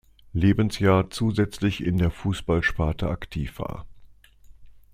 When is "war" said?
3.59-3.85